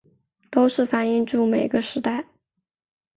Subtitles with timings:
[0.49, 2.25] 都是反映著每个时代